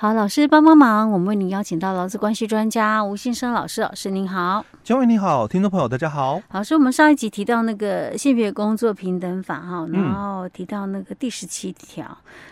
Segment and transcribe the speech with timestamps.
[0.00, 4.64] 好，老师帮帮忙，我们为您邀请到劳资关系专家吴先生老师，老师您好。
[4.84, 6.40] 嘉伟你好，听众朋友大家好。
[6.52, 12.04] 老师，我们上一集提到那个性别工作平等法哈，然后提到那个第十七条，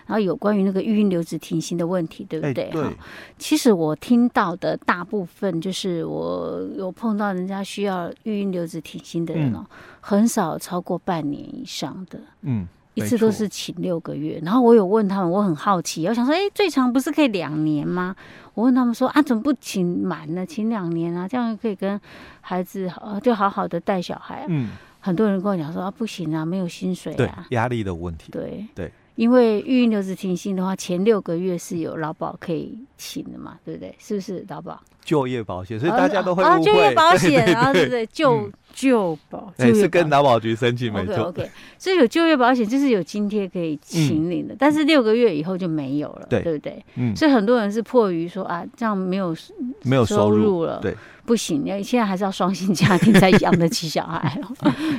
[0.06, 2.68] 然后有关于那个育婴留职停薪的问题，对不对？
[2.72, 2.96] 哈、欸，
[3.38, 9.64] 其实我听到的大部分就是我有碰到人家需要育婴留职停薪的人哦、
[10.00, 12.18] 很少超过半年以上的。
[12.42, 12.66] 嗯。
[12.96, 18.16] 一次都是请六个月，然后我有问他们，我很好奇，我想说，哎，最长不是可以两年吗？
[18.54, 20.46] 我问他们说，啊，怎么不请满呢？
[20.46, 22.00] 请两年啊，这样可以跟
[22.40, 24.46] 孩子呃，就好好的带小孩啊。
[24.48, 28.32] 嗯，很多人跟我讲说，啊，不行啊，没有薪水啊，对，压力的问题。
[28.32, 28.86] 对对。
[28.86, 33.94] 对因为育婴留职停薪的话，前六个月是有劳保可以请的嘛，对不对？
[33.98, 34.80] 是不是劳保？
[35.04, 36.52] 就业保险，所以大家都会误会。
[36.52, 38.04] 啊，就业保险 啊，对不对？
[38.06, 41.26] 就就保，哎，是跟劳保局申请没错。
[41.26, 46.84] OK，所以有就业保险就是有津贴可以请领的，但是六个月以后就没有了，对不对？
[46.96, 49.34] 嗯，所以很多人是迫于说啊，这样没有
[49.82, 50.92] 没有收入了，对，
[51.24, 54.38] 不行，因为现在还是要双薪家庭才养得起小孩，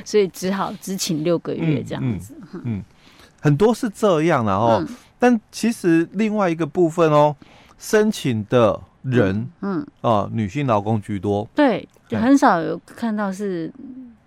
[0.06, 2.82] 所以只好只请六个月这样子，嗯。
[3.40, 7.34] 很多是这样的哦，嗯、但其实另外一个部分哦，
[7.78, 13.72] 申请的人，嗯，啊、呃，女性劳工居多，对，很少有看到是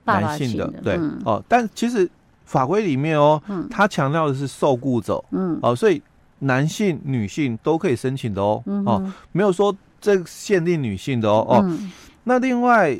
[0.03, 2.09] 爸爸男性的，对，哦、但其实
[2.45, 6.01] 法规里面哦，嗯，他强调的是受雇者，嗯，哦、呃，所以
[6.39, 11.79] 男性、女性都可以申请的哦，哦、没有说这限定女性的哦，哦、
[12.23, 12.97] 那另外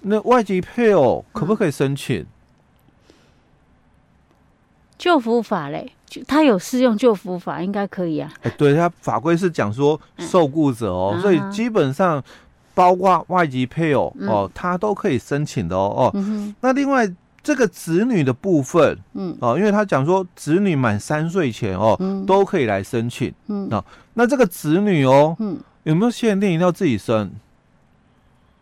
[0.00, 2.26] 那外籍配偶可不可以申请？
[5.02, 5.92] 就服法嘞，
[6.28, 8.32] 他有适用旧服法，应该可以啊。
[8.42, 12.22] 哎，对，他法规是讲说受雇者哦，所以基本上
[12.72, 16.54] 包括外籍配偶哦，他都可以申请的哦哦。
[16.60, 23.84] 那另外这个子女的部分，嗯哦，因为他讲说子女满三岁前哦，都可以来申请，嗯啊。
[24.14, 27.32] 那这个子女哦，嗯，有没有限定一定要自己生？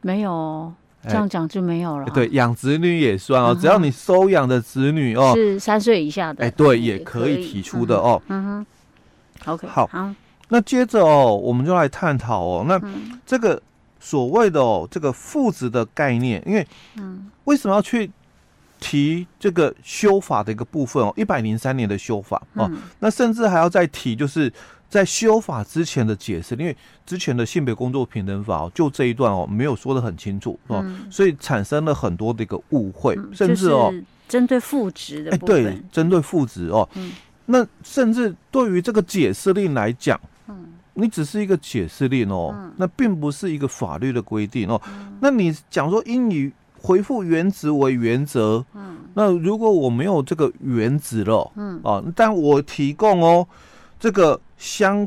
[0.01, 0.73] 没有。
[1.05, 2.07] 这样讲就没有了。
[2.15, 8.21] 对，养子女也算哦，只要你收养的子女哦是三岁以下的，哎，对，也可以提出的哦。
[8.29, 8.67] 嗯哼
[9.53, 9.89] ，OK，好，
[10.49, 12.81] 那接着哦，我们就来探讨哦，那
[13.25, 13.61] 这个
[13.99, 16.67] 所谓的哦，这个父子的概念，因为
[16.97, 18.11] 嗯，为什么要去
[18.81, 21.13] 提这个修法的一个部分哦？
[21.17, 22.69] 一百零三年的修法哦，
[22.99, 24.53] 那甚至还要再提就是。
[24.91, 26.77] 在修法之前的解释，因为
[27.07, 33.95] 之前的性别工作平等法哦，就这一段哦，没有说的很清楚哦，嗯、所以产生了很多的一个误会，嗯、甚至哦，
[34.27, 37.13] 针对副职的，哎，对，针对副职哦，嗯、
[37.47, 46.51] 那甚至对于这个解释令来讲，嗯，你只是一个解释令哦，嗯、那并不是一个法律的规定哦，嗯、那你讲说应以
[46.83, 53.47] 回复原职为原则，嗯，那如果我没有这个原职了，嗯，啊，但我提供哦。
[54.03, 55.07] 这个相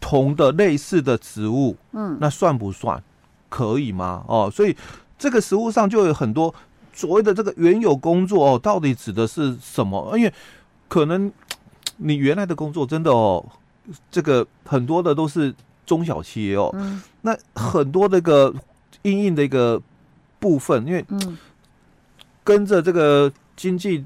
[0.00, 3.04] 同的类似的职务，嗯，那算不算
[3.50, 4.24] 可以吗？
[4.26, 4.74] 哦，所以
[5.18, 6.54] 这个实物上就有很多
[6.94, 10.16] 所谓的这个原有工作哦，到底指的是什么？
[10.16, 10.32] 因为
[10.88, 11.30] 可能
[11.98, 13.44] 你原来的工作真的哦，
[14.10, 18.54] 这个很多的都是中小企业哦，嗯，那很多这个
[19.02, 19.78] 因应的一个
[20.38, 21.04] 部分，因为
[22.44, 24.04] 跟着这个经济。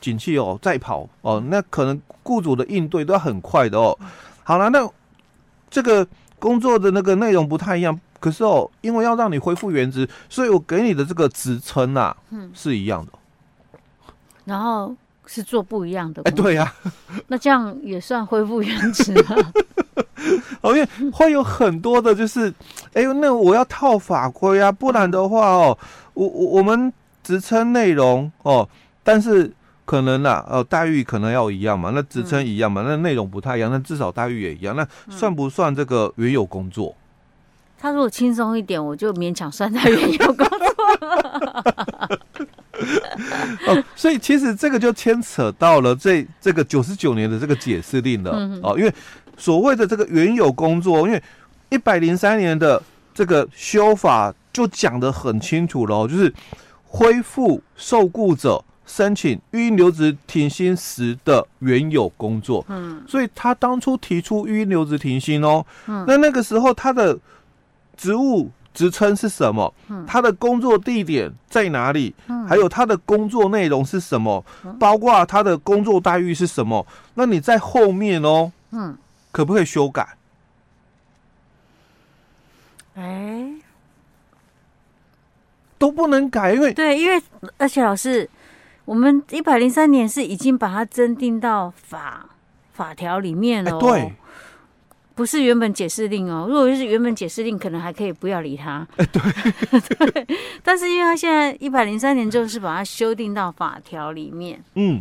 [0.00, 3.98] 景气哦，再跑哦，那可能雇主的应对都要很快的哦。
[4.44, 4.88] 好了，那
[5.68, 6.06] 这个
[6.38, 13.12] 工作的那个内容不太一样，可是哦，因为要让你恢复原职，所以我给你的这个职称啊，嗯，是一样的。
[14.44, 14.94] 然后
[15.26, 16.72] 是做不一样的，哎，对呀，
[17.26, 19.52] 那这样也算恢复原职吗？
[20.64, 22.52] 哦，因为会有很多的，就是，
[22.94, 25.78] 哎呦，那我要套法规啊，不然的话哦，
[26.14, 26.92] 我我我们
[27.22, 28.68] 职称内容哦，
[29.02, 29.52] 但是。
[29.86, 36.96] 可能啦，呃，待遇可能要一样嘛，那职称一样嘛，嗯、那内容不太一样，那至少待遇也一样，那算不算这个原有工作？
[37.78, 40.56] 他如果轻松一点，我就勉强算在原有工作。
[43.68, 48.94] 哦，所以其实这个就牵扯到了这这个九十九年的这个解释令了，嗯、哦，因为
[49.36, 51.22] 所谓的这个原有工作，因为
[51.70, 52.82] 一百零三年的
[53.12, 56.32] 这个修法就讲得很清楚喽，就是
[56.84, 58.64] 恢复受雇者。
[58.86, 67.18] 申请育婴留职停薪时的原有工作，嗯，所以他当初提出育婴留职停薪哦，嗯，那那个时候他的
[67.96, 69.72] 职务职称是什么？
[69.88, 72.14] 嗯，他的工作地点在哪里？
[72.28, 74.44] 嗯，还有他的工作内容是什么？
[74.78, 76.86] 包括他的工作待遇是什么？
[77.14, 78.94] 那你在后面哦，嗯，
[79.34, 80.16] 可不可以修改？
[82.94, 83.50] 哎，
[85.76, 87.20] 都不能改，因为对，因为
[87.58, 88.30] 而且老师。
[88.86, 92.28] 我们一百零三年是已经把它增订到法
[92.74, 94.12] 法条里面了，哦，对，
[95.14, 98.86] 不是原本解释令哦，如果是原本解释令，可能还可以不要理他。
[98.98, 99.22] 哎，对，
[100.12, 100.26] 对。
[100.62, 105.00] 但是因为他现在一百零三年就是把它修订到法条里面，嗯，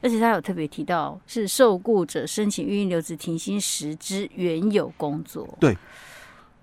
[0.00, 5.48] 而且他有特别提到是受雇者申请育婴留职停薪时之原有工作。
[5.58, 5.76] 对，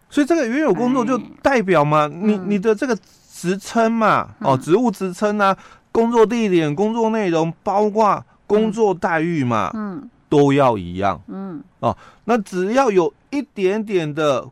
[0.09, 2.97] 所以这个原有工作就代表嘛，哎、你你的这个
[3.31, 5.57] 职称嘛，嗯、哦，职务职称啊，
[5.91, 9.97] 工作地点、工作内容，包括工作待遇嘛，嗯。
[9.97, 14.45] 嗯都要一样，嗯，哦，那只要有一点点的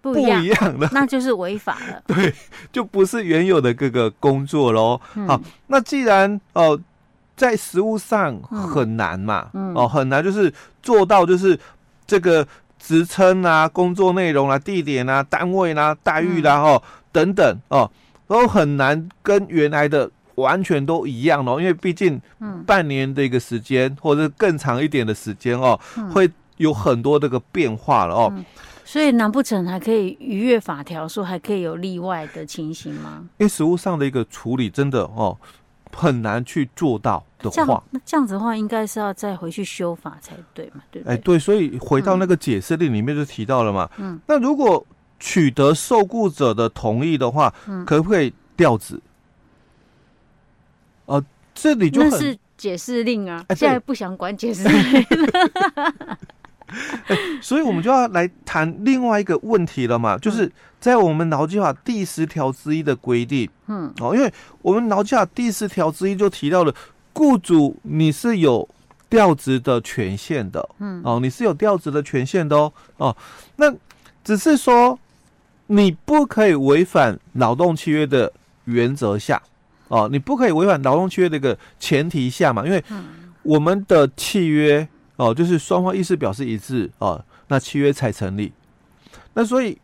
[0.00, 2.02] 不一样的，那就是违法了。
[2.08, 2.34] 对，
[2.72, 4.98] 就不是原有的各个工作喽。
[5.16, 6.80] 嗯、好，那既然哦、呃，
[7.40, 10.52] 在实物上很难嘛，嗯、哦，很难，就是
[10.82, 11.58] 做到就是
[12.06, 12.46] 这个
[12.78, 17.90] 职称啊、工作内容啊、地点啊、单位啦、啊、待遇啦、啊，哦、嗯，等等哦，
[18.26, 20.10] 都很难跟原来的。
[20.36, 22.18] 完全都一样哦，因为毕竟
[22.64, 28.42] 半年的一个时间，嗯、或者更长一点的时间哦，嗯、会有很多这个变化了哦、嗯。
[28.82, 33.18] 所以难不成还可以逾越法条，说还可以有例外的情形吗？
[33.36, 35.36] 因为实物上的一个处理真的哦
[35.92, 40.82] 很难去做到的话，那这样子的话，应该是要再回去修法才对嘛？
[40.90, 41.14] 对不对？
[41.14, 43.90] 哎，对，所以回到那个解释令里面就提到了嘛。
[43.98, 44.84] 嗯，那如果
[45.18, 48.94] 取得受雇者的同意的话，嗯、可不可以调职？
[51.06, 56.18] 哦、呃，这里就那是解释令啊，欸、现在不想管解释令了、
[57.08, 57.16] 欸。
[57.42, 64.32] 所以我们就要来谈另外一个问题了嘛，就是在我们劳基法第十条之一的规定，嗯，哦，因为
[64.62, 66.74] 我们劳基法第十条之一就提到了，
[67.12, 68.68] 雇主你是有
[69.08, 73.16] 调职的权限的，嗯，哦，你是有调职的权限的哦，哦，
[73.56, 73.72] 那
[74.22, 74.98] 只是说
[75.66, 78.32] 你不可以违反劳动契约的
[78.64, 79.40] 原则下。
[79.88, 82.80] 哦，你不可以违反劳动契约的一个前提下嘛，因为
[83.42, 84.86] 我们的契约
[85.20, 88.50] 哦，就是双方意思表示一致哦，那契约才成立。
[89.34, 89.76] 那所以，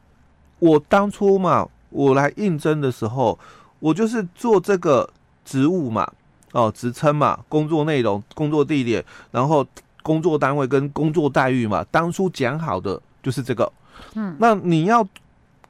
[0.58, 3.38] 我当初嘛，我来应征的时候，
[3.78, 5.06] 我就是做这个
[5.44, 6.10] 职务嘛，
[6.52, 9.66] 哦，职称嘛，工作内容、工作地点，然后
[10.02, 13.70] 工作单位跟工作待遇嘛，当初讲好的就是这个。
[14.14, 15.06] 嗯，那你要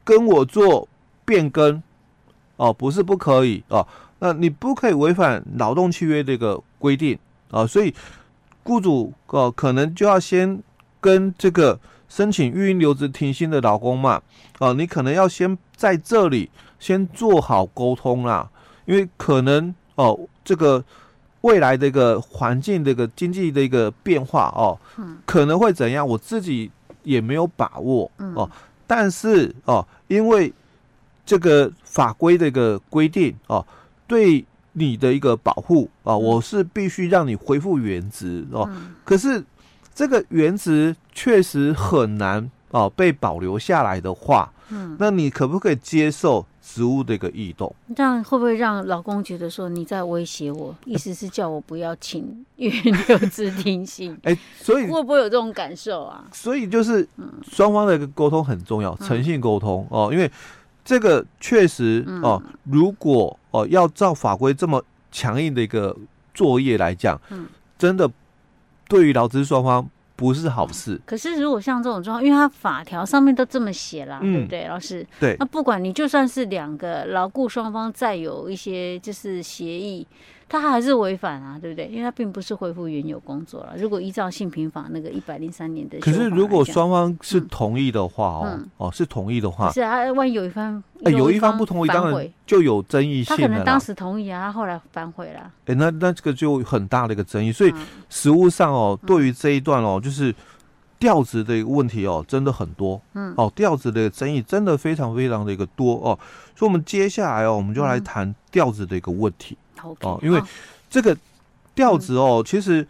[0.05, 0.89] 跟我做
[1.25, 1.83] 变更
[2.55, 3.85] 哦，不是不可以哦。
[4.21, 7.19] 那你不可以违反劳动契约这个规定
[7.51, 7.93] 啊，所以
[8.67, 10.61] 雇主哦可能就要先
[11.01, 11.79] 跟这个
[12.09, 14.21] 申请育婴留职停薪的老公嘛，
[14.59, 18.51] 哦，你可能要先在这里先做好沟通啦，
[18.85, 20.85] 因为可能哦这个
[21.43, 24.79] 未来的一个环境的一个经济的一个变化哦，
[25.25, 26.71] 可能会怎样，我自己
[27.03, 28.51] 也没有把握哦，
[28.87, 30.53] 但是哦因为
[31.25, 33.65] 这个法规的一个规定哦。
[34.09, 34.45] 对
[34.79, 38.69] 你的一个保护啊，我是必须让你恢复原职哦。
[38.71, 39.43] 嗯、可是
[39.95, 47.75] 这个原职确实很难哦被保留下来的话，嗯，那你可不可以接受职务的一个异动？
[47.97, 50.77] 这样会不会让老公觉得说你在威胁我？
[50.85, 54.15] 意思是叫我不要请育婴留职停薪？
[54.25, 56.23] 哎，所以会不会有这种感受啊？
[56.35, 57.09] 所以就是
[57.51, 60.31] 双方的一个沟通很重要，诚信沟通哦，因为。
[60.87, 64.81] 这个确实哦，如果哦要照法规这么
[65.11, 65.95] 强硬的一个
[66.33, 67.47] 作业来讲，嗯，
[67.77, 68.09] 真的
[68.87, 71.01] 对于劳资双方不是好事。
[71.05, 75.05] 可是如果像这种状况，因为它法条上面都这么写了，嗯、对不对，老师？
[75.19, 75.37] 对。
[75.41, 80.07] 那不管你就算是两个劳雇双方再有一些就是协议。
[80.49, 81.87] 他还是违反啊，对不对？
[81.89, 83.75] 因为他并不是恢复原有工作了。
[83.77, 93.37] 如果依照性平法那个一百零三年的，可是如果双方是同意的话哦，嗯、哦是同意的话，是啊，万一有一方，哎，有一方不同意，当然就有争议性。
[93.37, 95.51] 他可能当时同意啊，他后来反悔了。
[95.67, 97.51] 哎，那那这个就很大的一个争议。
[97.51, 97.75] 所以
[98.09, 100.33] 实务上哦，嗯、对于这一段哦，就是
[101.01, 103.03] 调子的一个问题哦，真的很多。
[103.15, 106.17] 嗯，哦，调职的争议真的非常非常的一个多哦。
[106.55, 109.59] 所以，我们接下来哦，我们就来谈调子的一个问题。
[109.83, 110.43] Okay, 哦，因为
[110.89, 111.17] 这个
[111.75, 112.87] 调子哦，嗯、其实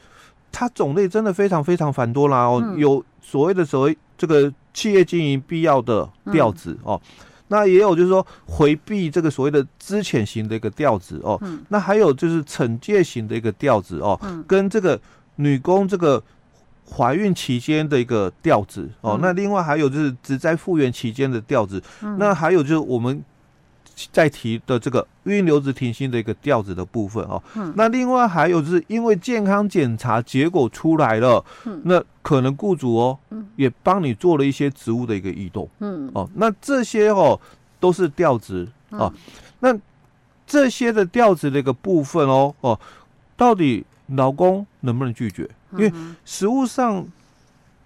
[0.53, 7.01] 它种类真的非常非常繁多啦哦，嗯、有所谓的所谓这个企业经营必要的调职、嗯、哦，
[7.49, 14.99] 那也有就是说回避这个所谓的资遣型的一个调子哦，嗯、那还有就是惩戒型的一个调子哦，嗯、跟这个
[15.35, 16.23] 女工这个
[16.89, 23.23] 怀孕期间的一个调子哦，嗯、那另外还有就是只在复原期间的调子，嗯、那还有就是我们。
[24.13, 36.11] 在提的这个育婴留职停薪的一个调子的部分哦，嗯、那另外还有就是因为健康检查结果出来了，嗯、那可能雇主哦，嗯、也帮你做了一些职务的一个异动，嗯。
[36.15, 37.41] 哦，那这些哦
[37.81, 39.15] 都是调职哦，嗯、
[39.61, 39.79] 那
[40.47, 42.79] 这些的调职的一个部分哦哦，
[43.35, 45.49] 到底老公能不能拒绝？
[45.73, 45.93] 因为
[46.25, 47.05] 实物上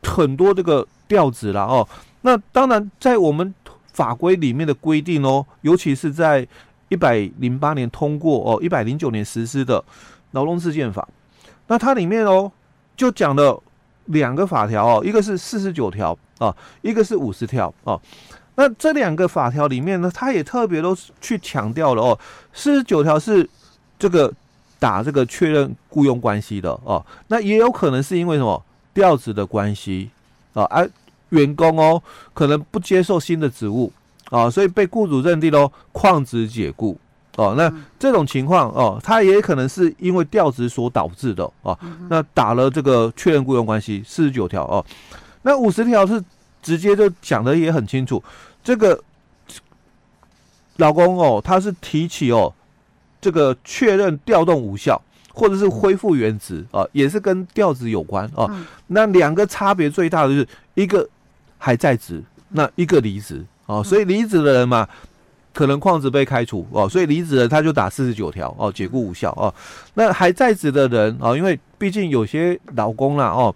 [0.02, 1.88] 很多这个调职啦哦。
[2.22, 3.54] 那当然，在我们
[4.00, 6.46] 法规里面的规定哦，尤其是在
[6.88, 9.84] 一百零八年通过哦，一百零九年实施的
[10.30, 11.06] 劳动事件法，
[11.66, 12.50] 那它里面哦
[12.96, 13.62] 就讲了
[14.06, 18.00] 两个法条哦，一个是四十九条啊，一个是五十条啊。
[18.54, 22.18] 那这两个法条里面呢，它也特别都去强调了哦，
[22.54, 23.46] 四十九条是
[23.98, 24.32] 这个
[24.78, 28.64] 打这个确认雇佣关系的哦，那也有可能是因为什么？
[28.92, 30.10] 调职的关系
[30.52, 30.90] 啊，而、啊、
[31.30, 33.92] 员工哦可能不接受新的职务
[34.30, 36.96] 啊，所以被雇主认定喽旷职解雇
[37.36, 41.76] 哦，那这种情况哦，他也可能是因为调职所导致的哦，
[42.08, 44.84] 那打了这个确认雇佣关系四十九条哦，
[45.42, 46.22] 那五十条是
[46.62, 48.22] 直接就讲的也很清楚，
[48.62, 49.00] 这个
[50.76, 52.52] 老公哦，他是提起哦。
[53.22, 54.98] 这个确认调动无效，
[55.34, 58.46] 或者是恢复原职啊，也是跟调职有关啊。
[58.48, 61.06] 嗯、那两个差别最大的就是一个
[61.60, 63.84] 还在职，那一个离职哦。
[63.84, 64.88] 所以离职的人嘛，
[65.54, 69.54] 可能旷职被开除哦，所以离职的他就打四十九条哦，解雇无效哦。
[69.94, 73.54] 那还在职的人啊，因为毕竟有些劳工啦哦，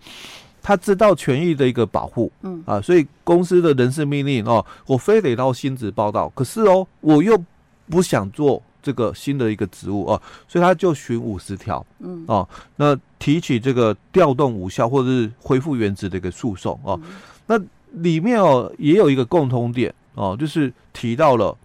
[0.62, 7.42] 他知道权益的一个保护，嗯啊，所以公司的人事命令哦，我非得到新职报道，可是哦，我又
[7.90, 8.62] 不想做。
[8.84, 12.46] 这个新的一个职务哦，所以他就循五十条，嗯哦，
[12.76, 17.14] 那提起这个调动无效或者是恢复原职的一个诉讼哦，嗯、
[17.46, 17.58] 那
[17.96, 21.56] 里面哦也有一个共通点哦，就是提到了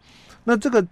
[0.45, 0.86] 那这个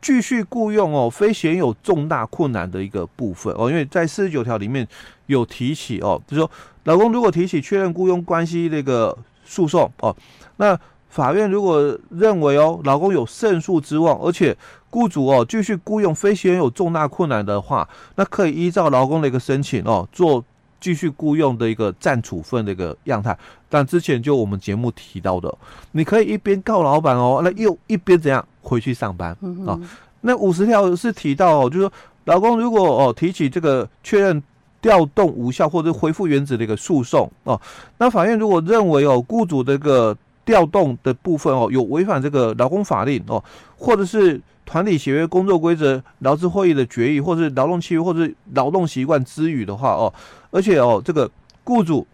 [0.00, 4.86] 继续雇佣哦，非显有重大困难的一个部分哦，因为在四十九条里面
[5.26, 6.50] 有提起哦，就是说
[6.84, 10.14] 老公如果提起确认雇佣关系那个诉讼哦，
[10.56, 14.56] 那法院如果认为哦，老公有胜诉之望，而且
[14.90, 20.42] 雇主哦继续雇佣非显有重大困难的话，那可以依照劳工的一个申请哦，做
[20.82, 23.38] 继续雇佣的一个暂处分的一个样态。
[23.70, 25.56] 但之前就我们节目提到的，
[25.92, 29.30] 你可以一边告老板哦，那又一边怎样回去上班
[29.66, 29.78] 啊？
[30.20, 31.92] 那五十条是提到哦，就是说
[32.24, 34.42] 劳工如果哦提起这个确认
[34.80, 37.58] 调动无效或者恢复原职的一个诉讼哦，
[37.98, 43.42] 那法院如果认为哦雇主这个调动的部分哦，有违反这个劳工法令哦，
[43.78, 50.12] 或者是团体协约、工作规则、劳资会议的决议，或者是劳动契约，或者是劳动习惯之余的话哦，
[50.52, 51.28] 而且哦，这个
[51.64, 52.06] 雇主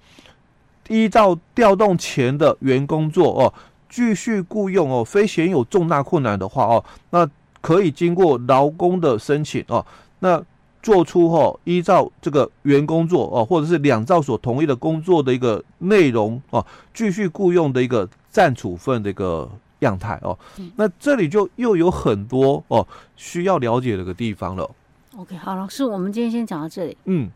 [0.88, 3.52] 依照调动前的原工作哦，
[3.90, 7.28] 继续雇佣哦，非显有重大困难的话哦，那
[7.60, 9.84] 可以经过劳工的申请哦，
[10.20, 10.42] 那。
[10.80, 16.64] 做出哦，依照这个原工作哦，或者是两造所同意的工作的一个内容哦，
[16.94, 20.38] 继续雇佣的一个暂处分的一个样态哦。
[20.56, 24.70] 嗯、那这里就又有很多哦需要了解的一个地方了。
[25.16, 26.96] OK，好，老师，我们今天先讲到这里。
[27.06, 27.28] 嗯。